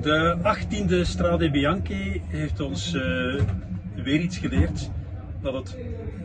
De 0.00 0.36
18e 0.42 1.00
Strade 1.02 1.50
Bianchi 1.50 2.22
heeft 2.26 2.60
ons 2.60 2.94
uh, 2.94 3.02
weer 3.94 4.20
iets 4.20 4.38
geleerd. 4.38 4.90
Dat 5.42 5.54
het 5.54 5.76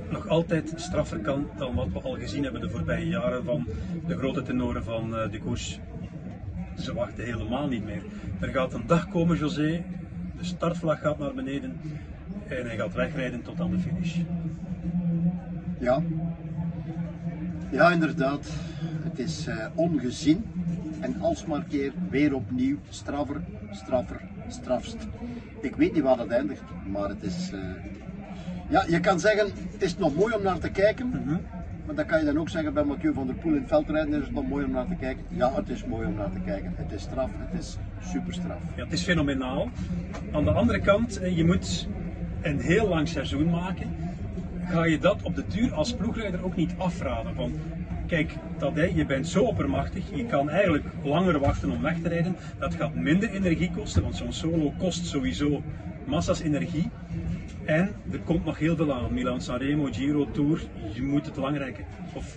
nog 0.10 0.28
altijd 0.28 0.74
straffer 0.76 1.20
kan 1.20 1.48
dan 1.58 1.76
wat 1.76 1.88
we 1.94 2.02
al 2.02 2.14
gezien 2.14 2.44
hebben 2.44 2.62
de 2.62 2.70
voorbije 2.70 3.08
jaren 3.08 3.44
van 3.44 3.68
de 4.08 4.18
grote 4.18 4.42
tenoren 4.42 4.84
van 4.84 5.10
uh, 5.10 5.32
de 5.32 5.40
koers. 5.40 5.80
Ze 6.78 6.94
wachten 6.94 7.24
helemaal 7.24 7.68
niet 7.68 7.86
meer. 7.86 8.04
Er 8.40 8.48
gaat 8.48 8.74
een 8.74 8.88
dag 8.88 9.10
komen, 9.10 9.38
José. 9.38 9.84
De 10.38 10.44
startvlag 10.44 11.00
gaat 11.00 11.20
naar 11.20 11.34
beneden 11.34 11.80
en 12.48 12.66
hij 12.66 12.76
gaat 12.76 12.94
wegrijden 12.94 13.42
tot 13.42 13.60
aan 13.60 13.72
de 13.72 13.80
finish. 13.80 14.18
Ja, 15.80 16.02
ja 17.72 17.92
inderdaad. 17.92 18.52
Het 19.04 19.20
is 19.20 19.48
uh, 19.48 19.66
ongezien 19.76 20.44
en 21.04 21.22
alsmaar 21.22 21.64
keer 21.70 21.92
weer 22.10 22.34
opnieuw 22.34 22.78
straffer, 22.90 23.42
straffer, 23.72 24.22
strafst. 24.48 24.98
Ik 25.62 25.76
weet 25.76 25.94
niet 25.94 26.04
waar 26.04 26.18
dat 26.18 26.28
eindigt, 26.28 26.64
maar 26.92 27.10
het 27.10 27.24
is. 27.24 27.52
Uh, 27.54 27.60
ja, 28.70 28.84
je 28.88 29.00
kan 29.00 29.20
zeggen, 29.20 29.46
het 29.72 29.82
is 29.82 29.98
nog 29.98 30.16
mooi 30.16 30.36
om 30.36 30.44
naar 30.44 30.60
te 30.60 30.70
kijken. 30.70 31.08
Mm 31.08 31.14
-hmm. 31.14 31.42
Maar 31.86 31.96
dat 31.96 32.06
kan 32.06 32.20
je 32.20 32.26
dan 32.26 32.40
ook 32.40 32.50
zeggen 32.50 32.74
bij 32.74 32.84
Mathieu 32.84 33.14
van 33.14 33.28
der 33.28 33.36
Poel 33.36 33.54
in 33.54 33.60
het 33.60 33.68
veldrijden 33.68 34.14
is 34.14 34.26
het 34.26 34.34
nog 34.34 34.48
mooi 34.48 34.66
om 34.66 34.72
naar 34.72 34.88
te 34.88 34.96
kijken. 34.96 35.24
Ja, 35.30 35.54
het 35.54 35.70
is 35.70 35.86
mooi 35.86 36.08
om 36.08 36.14
naar 36.14 36.32
te 36.32 36.40
kijken. 36.40 36.74
Het 36.76 36.92
is 36.92 37.02
straf, 37.02 37.30
het 37.34 37.60
is 37.60 37.78
super 38.02 38.34
straf. 38.34 38.62
Ja, 38.76 38.84
het 38.84 38.94
is 38.94 39.04
fenomenaal. 39.04 39.70
Aan 40.32 40.44
de 40.44 40.52
andere 40.52 40.80
kant, 40.80 41.18
eh, 41.18 41.38
je 41.38 41.46
moet 41.46 41.88
een 42.42 42.60
heel 42.60 42.88
lang 42.88 43.08
seizoen 43.08 43.50
maken. 43.50 43.96
Ga 44.66 44.86
je 44.86 45.00
dat 45.00 45.22
op 45.24 45.36
de 45.36 45.44
duur 45.48 45.74
als 45.74 45.94
ploegrijder 45.94 46.44
ook 46.44 46.56
niet 46.56 46.74
afraden? 46.78 47.36
Van, 47.36 47.54
kijk, 48.14 48.36
dat, 48.58 48.96
je 48.96 49.06
bent 49.06 49.28
zo 49.28 49.44
oppermachtig, 49.44 50.04
je 50.16 50.26
kan 50.26 50.50
eigenlijk 50.50 50.86
langer 51.04 51.40
wachten 51.40 51.72
om 51.72 51.82
weg 51.82 52.02
te 52.02 52.10
rijden. 52.10 52.36
Dat 52.60 52.76
gaat 52.76 52.96
minder 52.96 53.30
energie 53.30 53.72
kosten, 53.72 54.04
want 54.04 54.16
zo'n 54.16 54.34
solo 54.34 54.74
kost 54.78 55.06
sowieso 55.06 55.62
massa's 56.06 56.40
energie. 56.40 56.90
En 57.66 57.92
er 58.12 58.20
komt 58.20 58.46
nog 58.46 58.58
heel 58.58 58.76
veel 58.76 58.94
aan. 58.94 59.14
Milan 59.14 59.42
Sanremo, 59.42 59.88
Giro, 59.92 60.32
Tour, 60.32 60.62
je 60.94 61.02
moet 61.02 61.26
het 61.26 61.36
lang 61.36 61.58
rekken. 61.58 61.86
Of 62.14 62.36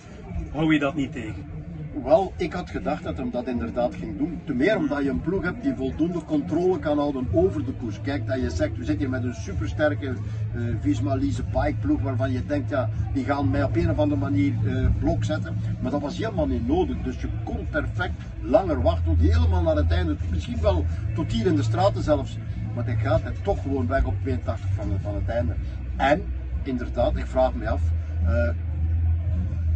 hou 0.51 0.73
je 0.73 0.79
dat 0.79 0.95
niet 0.95 1.11
tegen? 1.11 1.56
Wel, 2.03 2.33
ik 2.37 2.53
had 2.53 2.69
gedacht 2.69 3.03
dat 3.03 3.17
hij 3.17 3.29
dat 3.31 3.47
inderdaad 3.47 3.95
ging 3.95 4.17
doen. 4.17 4.41
Ten 4.45 4.57
meer 4.57 4.77
omdat 4.77 5.03
je 5.03 5.09
een 5.09 5.21
ploeg 5.21 5.43
hebt 5.43 5.63
die 5.63 5.75
voldoende 5.75 6.23
controle 6.23 6.79
kan 6.79 6.97
houden 6.97 7.27
over 7.33 7.65
de 7.65 7.71
koers. 7.71 8.01
Kijk, 8.01 8.27
dat 8.27 8.41
je 8.41 8.49
zegt, 8.49 8.77
we 8.77 8.83
zitten 8.83 8.97
hier 8.97 9.09
met 9.09 9.23
een 9.23 9.33
supersterke 9.33 10.05
uh, 10.55 10.75
Visma 10.79 11.15
Lise 11.15 11.43
Pike 11.43 11.75
ploeg 11.79 12.01
waarvan 12.01 12.31
je 12.31 12.45
denkt, 12.45 12.69
ja, 12.69 12.89
die 13.13 13.23
gaan 13.23 13.49
mij 13.49 13.63
op 13.63 13.75
een 13.75 13.89
of 13.89 13.97
andere 13.97 14.21
manier 14.21 14.53
uh, 14.63 14.87
blok 14.99 15.23
zetten. 15.23 15.57
Maar 15.81 15.91
dat 15.91 16.01
was 16.01 16.17
helemaal 16.17 16.47
niet 16.47 16.67
nodig. 16.67 16.97
Dus 17.03 17.21
je 17.21 17.27
kon 17.43 17.67
perfect 17.69 18.21
langer 18.41 18.81
wachten, 18.81 19.05
tot 19.05 19.31
helemaal 19.31 19.61
naar 19.61 19.75
het 19.75 19.91
einde. 19.91 20.15
Misschien 20.29 20.61
wel 20.61 20.85
tot 21.15 21.31
hier 21.31 21.45
in 21.45 21.55
de 21.55 21.63
straten 21.63 22.03
zelfs. 22.03 22.37
Maar 22.75 22.85
dan 22.85 22.97
gaat 22.97 23.23
het 23.23 23.43
toch 23.43 23.61
gewoon 23.61 23.87
weg 23.87 24.03
op 24.03 24.15
82 24.21 24.69
van, 24.75 24.99
van 25.01 25.15
het 25.15 25.27
einde. 25.27 25.53
En, 25.95 26.21
inderdaad, 26.63 27.15
ik 27.15 27.25
vraag 27.25 27.53
me 27.53 27.69
af, 27.69 27.81
uh, 28.23 28.49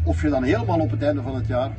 of 0.03 0.21
je 0.21 0.29
dan 0.29 0.43
helemaal 0.43 0.79
op 0.79 0.91
het 0.91 1.03
einde 1.03 1.21
van 1.21 1.35
het 1.35 1.47
jaar 1.47 1.71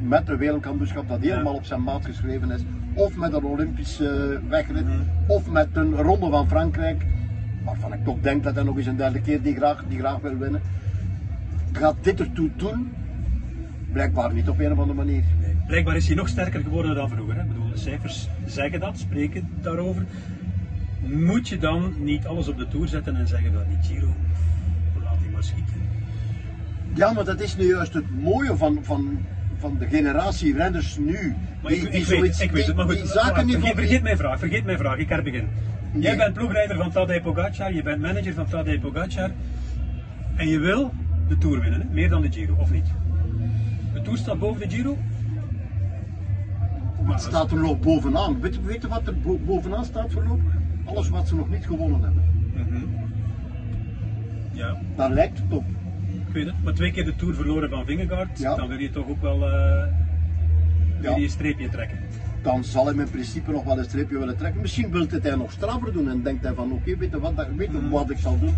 met 0.00 0.28
een 0.28 0.36
wereldkampioenschap 0.36 1.08
dat 1.08 1.20
helemaal 1.20 1.54
op 1.54 1.64
zijn 1.64 1.82
maat 1.82 2.04
geschreven 2.04 2.50
is, 2.50 2.60
of 2.94 3.16
met 3.16 3.32
een 3.32 3.44
Olympische 3.44 4.40
wegrit, 4.48 4.84
of 5.26 5.50
met 5.50 5.68
een 5.72 5.94
ronde 5.94 6.30
van 6.30 6.48
Frankrijk, 6.48 7.06
waarvan 7.64 7.92
ik 7.92 8.04
toch 8.04 8.20
denk 8.20 8.44
dat 8.44 8.54
hij 8.54 8.64
nog 8.64 8.76
eens 8.76 8.86
een 8.86 8.96
derde 8.96 9.20
keer 9.20 9.42
die 9.42 9.54
graag, 9.54 9.84
die 9.88 9.98
graag 9.98 10.20
wil 10.20 10.36
winnen, 10.36 10.60
gaat 11.72 11.96
dit 12.00 12.20
ertoe 12.20 12.50
doen? 12.56 12.92
Blijkbaar 13.92 14.32
niet 14.32 14.48
op 14.48 14.58
een 14.58 14.72
of 14.72 14.78
andere 14.78 14.96
manier. 14.96 15.22
Nee, 15.40 15.56
blijkbaar 15.66 15.96
is 15.96 16.06
hij 16.06 16.16
nog 16.16 16.28
sterker 16.28 16.60
geworden 16.60 16.94
dan 16.94 17.08
vroeger. 17.08 17.34
Hè? 17.34 17.42
Ik 17.42 17.48
bedoel, 17.48 17.70
de 17.70 17.78
cijfers 17.78 18.28
zeggen 18.46 18.80
dat, 18.80 18.98
spreken 18.98 19.48
daarover. 19.60 20.04
Moet 21.00 21.48
je 21.48 21.58
dan 21.58 21.94
niet 21.98 22.26
alles 22.26 22.48
op 22.48 22.58
de 22.58 22.68
toer 22.68 22.88
zetten 22.88 23.16
en 23.16 23.28
zeggen 23.28 23.52
dat 23.52 23.64
die 23.68 23.78
Giro, 23.82 24.14
laat 25.02 25.16
hij 25.20 25.30
maar 25.32 25.42
schieten? 25.42 25.74
Ja, 26.94 27.12
maar 27.12 27.24
dat 27.24 27.40
is 27.40 27.56
nu 27.56 27.68
juist 27.68 27.94
het 27.94 28.22
mooie 28.22 28.56
van, 28.56 28.78
van, 28.82 29.18
van 29.58 29.76
de 29.78 29.86
generatie 29.86 30.56
renners 30.56 30.98
nu. 30.98 31.34
Maar 31.62 31.72
die, 31.72 31.80
ik, 31.80 31.90
die 31.90 32.00
ik, 32.00 32.06
zoiets, 32.06 32.38
weet, 32.38 32.48
ik 32.48 32.54
weet 32.54 32.66
het, 32.66 32.76
maar 32.76 32.84
goed, 32.84 32.96
die 32.96 33.06
zaken 33.06 33.46
niet 33.46 33.56
vergeet, 33.56 33.74
vergeet 33.74 34.02
mijn 34.02 34.16
vraag, 34.16 34.38
vergeet 34.38 34.64
mijn 34.64 34.78
vraag, 34.78 34.98
ik 34.98 35.08
herbegin. 35.08 35.48
Nee. 35.92 36.02
Jij 36.02 36.16
bent 36.16 36.34
ploegrijder 36.34 36.76
van 36.76 36.90
Tadej 36.90 37.20
Pogacar, 37.20 37.74
je 37.74 37.82
bent 37.82 38.00
manager 38.00 38.34
van 38.34 38.46
Tadej 38.48 38.78
Pogacar 38.78 39.30
en 40.36 40.48
je 40.48 40.58
wil 40.58 40.92
de 41.28 41.38
Tour 41.38 41.60
winnen, 41.60 41.80
hè? 41.80 41.86
meer 41.90 42.08
dan 42.08 42.22
de 42.22 42.32
Giro, 42.32 42.54
of 42.58 42.70
niet? 42.70 42.86
De 43.94 44.00
Tour 44.00 44.18
staat 44.18 44.38
boven 44.38 44.68
de 44.68 44.76
Giro? 44.76 44.96
Maar 47.04 47.16
het 47.16 47.22
staat 47.22 47.50
er 47.50 47.58
nog 47.58 47.80
bovenaan. 47.80 48.40
Weet, 48.40 48.64
weet 48.64 48.82
je 48.82 48.88
wat 48.88 49.06
er 49.06 49.20
bo 49.20 49.38
bovenaan 49.38 49.84
staat 49.84 50.12
voorlopig? 50.12 50.52
Alles 50.84 51.08
wat 51.08 51.28
ze 51.28 51.34
nog 51.34 51.48
niet 51.50 51.66
gewonnen 51.66 52.02
hebben. 52.02 52.24
Mm 52.54 52.66
-hmm. 52.68 52.88
Ja. 54.52 54.78
Daar 54.96 55.10
lijkt 55.10 55.38
het 55.38 55.52
op. 55.52 55.64
Weet 56.38 56.46
het, 56.46 56.62
maar 56.62 56.74
twee 56.74 56.92
keer 56.92 57.04
de 57.04 57.16
Tour 57.16 57.34
verloren 57.34 57.70
van 57.70 57.84
Vingegaard, 57.84 58.38
ja. 58.38 58.54
dan 58.54 58.68
wil 58.68 58.78
je 58.78 58.90
toch 58.90 59.08
ook 59.08 59.20
wel 59.20 59.48
uh, 59.48 59.84
wil 61.00 61.16
je 61.16 61.22
een 61.22 61.30
streepje 61.30 61.68
trekken. 61.68 61.98
Dan 62.42 62.64
zal 62.64 62.86
hij 62.86 62.94
in 62.94 63.10
principe 63.10 63.50
nog 63.50 63.64
wel 63.64 63.78
een 63.78 63.84
streepje 63.84 64.18
willen 64.18 64.36
trekken. 64.36 64.60
Misschien 64.60 64.90
wil 64.90 65.06
hij 65.22 65.34
nog 65.34 65.52
straffer 65.52 65.92
doen 65.92 66.08
en 66.08 66.22
denkt 66.22 66.44
hij 66.44 66.54
van 66.54 66.72
oké, 66.72 66.80
okay, 66.80 66.98
weet 66.98 67.10
je 67.10 67.20
wat, 67.20 67.32
weet 67.56 67.70
je 67.70 67.88
wat 67.88 68.10
ik 68.10 68.18
zal 68.18 68.38
doen? 68.38 68.54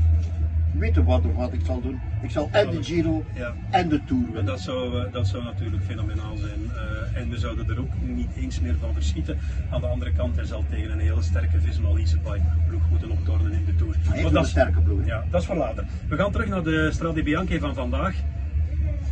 Weet 0.73 0.95
je 0.95 1.05
wat, 1.05 1.23
wat 1.35 1.53
ik 1.53 1.61
zal 1.65 1.81
doen? 1.81 2.01
Ik 2.23 2.31
zal 2.31 2.49
en 2.51 2.71
de 2.71 2.83
Giro 2.83 3.25
ja. 3.35 3.55
en 3.71 3.89
de 3.89 4.05
Tour 4.05 4.25
winnen. 4.25 4.45
Dat 4.45 4.61
zou, 4.61 5.11
dat 5.11 5.27
zou 5.27 5.45
natuurlijk 5.45 5.83
fenomenaal 5.83 6.37
zijn. 6.37 6.61
Uh, 6.61 7.21
en 7.21 7.29
we 7.29 7.39
zouden 7.39 7.69
er 7.69 7.79
ook 7.79 7.93
niet 8.01 8.31
eens 8.37 8.61
meer 8.61 8.77
van 8.81 8.93
verschieten. 8.95 9.39
Aan 9.71 9.81
de 9.81 9.87
andere 9.87 10.13
kant, 10.13 10.37
hij 10.37 10.45
zal 10.45 10.65
tegen 10.71 10.93
een 10.93 10.99
hele 10.99 11.23
sterke 11.23 11.61
Visma 11.61 11.93
Leasepike 11.93 12.43
ploeg 12.69 12.83
moeten 12.91 13.11
optornen 13.11 13.53
in 13.53 13.65
de 13.65 13.77
Tour. 13.77 13.97
Hij 14.09 14.23
dat, 14.23 14.35
een 14.35 14.45
sterke 14.45 14.81
ploeg. 14.81 15.07
Ja, 15.07 15.25
dat 15.31 15.41
is 15.41 15.47
voor 15.47 15.57
later. 15.57 15.85
We 16.09 16.17
gaan 16.17 16.33
terug 16.33 16.49
naar 16.49 16.63
de 16.63 16.89
Strade 16.93 17.23
Bianchi 17.23 17.59
van 17.59 17.75
vandaag. 17.75 18.15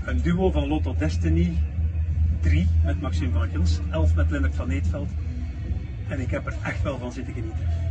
Een 0.04 0.20
duo 0.22 0.50
van 0.50 0.68
Lotto 0.68 0.94
Destiny. 0.98 1.56
3 2.40 2.68
met 2.84 3.00
Maxime 3.00 3.32
van 3.32 3.48
Gils, 3.48 3.78
11 3.90 4.14
met 4.14 4.30
Lennart 4.30 4.54
van 4.54 4.70
Eetveld. 4.70 5.10
En 6.08 6.20
ik 6.20 6.30
heb 6.30 6.46
er 6.46 6.54
echt 6.62 6.82
wel 6.82 6.98
van 6.98 7.12
zitten 7.12 7.34
genieten 7.34 7.88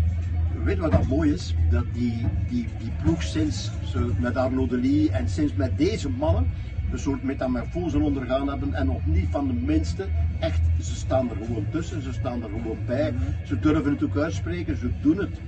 weet 0.63 0.77
wat 0.77 0.91
dat 0.91 1.07
mooi 1.07 1.31
is? 1.31 1.55
Dat 1.69 1.85
die, 1.93 2.25
die, 2.49 2.67
die 2.79 2.91
ploeg 3.01 3.23
sinds 3.23 3.71
ze 3.83 4.13
met 4.19 4.35
Arnaud 4.35 4.69
Delis 4.69 5.09
en 5.09 5.29
sinds 5.29 5.53
met 5.53 5.77
deze 5.77 6.09
mannen 6.09 6.47
een 6.91 6.99
soort 6.99 7.23
metamorfose 7.23 7.99
ondergaan 7.99 8.47
hebben 8.47 8.73
en 8.73 8.85
nog 8.85 9.05
niet 9.05 9.27
van 9.29 9.47
de 9.47 9.53
minste. 9.53 10.07
Echt, 10.39 10.61
ze 10.81 10.95
staan 10.95 11.29
er 11.29 11.35
gewoon 11.35 11.65
tussen, 11.71 12.01
ze 12.01 12.13
staan 12.13 12.43
er 12.43 12.49
gewoon 12.49 12.77
bij. 12.85 13.13
Ze 13.45 13.59
durven 13.59 13.91
het 13.91 14.03
ook 14.03 14.17
uitspreken, 14.17 14.77
ze 14.77 14.89
doen 15.01 15.17
het. 15.17 15.41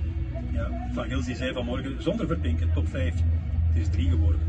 Ja, 0.52 0.90
Van 0.92 1.04
Gils 1.04 1.26
die 1.26 1.36
zei 1.36 1.52
vanmorgen 1.52 2.02
zonder 2.02 2.26
verpinken, 2.26 2.72
top 2.74 2.88
5. 2.88 3.14
Het 3.72 3.82
is 3.82 3.88
3 3.88 4.10
geworden. 4.10 4.40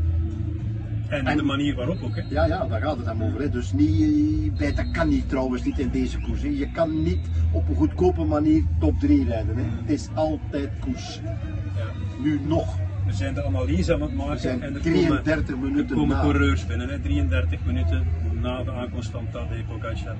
En, 1.08 1.26
en, 1.26 1.36
de 1.36 1.42
manier 1.42 1.74
waarop 1.74 2.02
ook. 2.02 2.16
Hè? 2.16 2.22
Ja, 2.28 2.44
ja, 2.44 2.66
daar 2.66 2.80
gaat 2.80 2.96
het 2.96 3.06
hem 3.06 3.22
over. 3.22 3.40
Hè. 3.40 3.50
Dus 3.50 3.72
niet, 3.72 4.56
bij, 4.56 4.74
dat 4.74 4.90
kan 4.90 5.08
niet 5.08 5.28
trouwens 5.28 5.62
niet 5.62 5.78
in 5.78 5.88
deze 5.88 6.20
koers. 6.20 6.42
Hè. 6.42 6.48
Je 6.48 6.70
kan 6.70 7.02
niet 7.02 7.20
op 7.52 7.68
een 7.68 7.74
goedkope 7.74 8.24
manier 8.24 8.64
top 8.80 9.00
3 9.00 9.24
rijden. 9.24 9.56
Hè. 9.56 9.62
Het 9.62 9.90
is 9.90 10.08
altijd 10.14 10.70
koers. 10.80 11.20
Ja. 11.76 11.86
Nu 12.22 12.40
nog. 12.46 12.78
We 13.06 13.12
zijn 13.12 13.34
de 13.34 13.44
analyse 13.44 13.94
aan 13.94 14.02
het 14.02 14.14
maken. 14.14 14.62
En 14.62 14.74
er 14.74 14.80
33 14.80 15.54
komen, 15.54 15.70
minuten 15.70 15.90
er 15.90 15.96
komen 15.96 16.20
coureurs 16.20 16.66
binnen. 16.66 16.88
Hè. 16.88 16.98
33 16.98 17.64
minuten 17.64 18.06
na 18.40 18.62
de 18.62 18.72
aankomst 18.72 19.10
van 19.10 19.26
Tadej 19.30 19.64
Pogacar. 19.68 20.16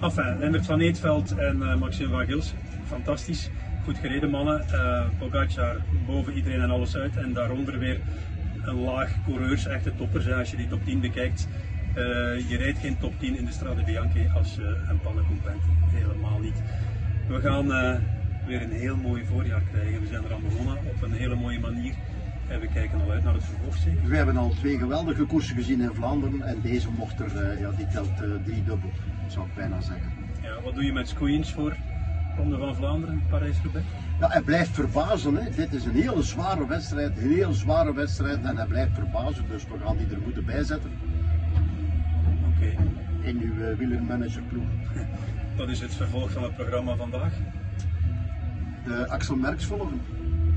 Enfin, 0.00 0.38
Lennart 0.38 0.66
van 0.66 0.80
Eetveld 0.80 1.36
en 1.36 1.56
uh, 1.56 1.76
Maxime 1.76 2.10
van 2.10 2.26
Gils. 2.26 2.54
Fantastisch. 2.86 3.50
Goed 3.84 3.98
gereden 3.98 4.30
mannen. 4.30 4.64
Uh, 4.72 5.04
Pogacar 5.18 5.76
boven 6.06 6.32
iedereen 6.32 6.60
en 6.60 6.70
alles 6.70 6.96
uit. 6.96 7.16
En 7.16 7.32
daaronder 7.32 7.78
weer 7.78 8.00
een 8.66 8.80
laag 8.80 9.18
coureurs, 9.24 9.66
echte 9.66 9.94
toppers. 9.94 10.32
Als 10.32 10.50
je 10.50 10.56
die 10.56 10.68
top 10.68 10.84
10 10.84 11.00
bekijkt, 11.00 11.48
uh, 11.88 11.94
je 12.50 12.56
rijdt 12.56 12.78
geen 12.78 12.98
top 12.98 13.18
10 13.18 13.36
in 13.36 13.44
de 13.44 13.52
Strade 13.52 13.82
Bianchi 13.84 14.28
als 14.34 14.54
je 14.54 14.84
een 14.88 15.00
pannenkoek 15.00 15.44
bent. 15.44 15.62
Helemaal 15.92 16.38
niet. 16.38 16.62
We 17.28 17.40
gaan 17.40 17.66
uh, 17.66 17.96
weer 18.46 18.62
een 18.62 18.72
heel 18.72 18.96
mooi 18.96 19.24
voorjaar 19.24 19.62
krijgen. 19.70 20.00
We 20.00 20.06
zijn 20.06 20.24
er 20.24 20.34
aan 20.34 20.42
begonnen 20.42 20.76
op 20.76 21.02
een 21.02 21.12
hele 21.12 21.34
mooie 21.34 21.60
manier. 21.60 21.94
En 22.48 22.60
we 22.60 22.68
kijken 22.68 23.00
al 23.00 23.10
uit 23.10 23.24
naar 23.24 23.34
het 23.34 23.44
vervolg 23.44 23.76
zeker. 23.76 24.08
We 24.08 24.16
hebben 24.16 24.36
al 24.36 24.50
twee 24.50 24.78
geweldige 24.78 25.24
koersen 25.24 25.56
gezien 25.56 25.80
in 25.80 25.94
Vlaanderen 25.94 26.42
en 26.42 26.60
deze 26.60 26.90
mocht 26.90 27.20
er, 27.20 27.52
uh, 27.52 27.60
ja, 27.60 27.70
die 27.70 27.86
telt 27.86 28.16
drie 28.44 28.64
dubbel, 28.64 28.90
zou 29.28 29.46
ik 29.46 29.54
bijna 29.54 29.80
zeggen. 29.80 30.12
Ja, 30.42 30.62
wat 30.62 30.74
doe 30.74 30.84
je 30.84 30.92
met 30.92 31.08
Squeens 31.08 31.52
voor 31.52 31.76
Ronde 32.36 32.58
van 32.58 32.74
Vlaanderen, 32.74 33.22
Parijs-Roubaix? 33.30 33.86
Ja, 34.20 34.28
hij 34.28 34.42
blijft 34.42 34.70
verbazen. 34.70 35.34
Hè. 35.34 35.50
Dit 35.50 35.72
is 35.72 35.84
een 35.84 35.94
hele 35.94 36.22
zware 36.22 36.66
wedstrijd, 36.66 37.16
een 37.16 37.30
heel 37.30 37.52
zware 37.52 37.94
wedstrijd 37.94 38.44
en 38.44 38.56
hij 38.56 38.66
blijft 38.66 38.94
verbazen. 38.94 39.44
Dus 39.48 39.64
we 39.64 39.78
gaan 39.84 39.96
die 39.96 40.06
er 40.10 40.20
moeten 40.24 40.44
bijzetten. 40.44 40.90
Oké. 42.54 42.72
Okay. 42.72 42.76
In 43.22 43.40
uw 43.40 43.54
uh, 43.54 43.76
wielermanagerploeg. 43.76 44.68
Dat 45.56 45.68
is 45.68 45.80
het 45.80 45.94
vervolg 45.94 46.30
van 46.30 46.42
het 46.42 46.54
programma 46.54 46.96
vandaag. 46.96 47.32
De 48.84 49.08
Axel 49.08 49.36
Merks 49.36 49.64
volgen. 49.64 50.00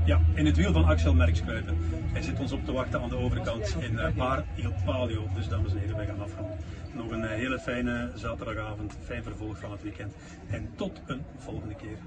Ja, 0.08 0.20
in 0.34 0.46
het 0.46 0.56
wiel 0.56 0.72
van 0.72 0.84
Axel 0.84 1.14
Merks 1.14 1.42
kruipen. 1.42 1.76
Hij 2.12 2.22
zit 2.22 2.40
ons 2.40 2.52
op 2.52 2.64
te 2.64 2.72
wachten 2.72 3.00
aan 3.00 3.08
de 3.08 3.16
overkant 3.16 3.76
in 3.78 3.92
uh, 3.92 4.16
Paar 4.16 4.44
Il 4.54 4.72
Palio. 4.84 5.28
Dus 5.34 5.48
dames 5.48 5.72
en 5.72 5.78
heren, 5.78 5.96
wij 5.96 6.06
gaan 6.06 6.20
afronden. 6.22 6.58
Nog 6.94 7.10
een 7.10 7.22
uh, 7.22 7.30
hele 7.30 7.58
fijne 7.58 8.10
zaterdagavond, 8.14 8.96
fijn 9.04 9.22
vervolg 9.22 9.58
van 9.58 9.70
het 9.70 9.82
weekend. 9.82 10.14
En 10.50 10.68
tot 10.76 11.00
een 11.06 11.22
volgende 11.38 11.74
keer. 11.74 11.98